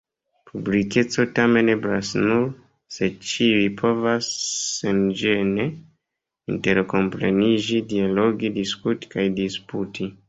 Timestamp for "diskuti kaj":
8.61-9.31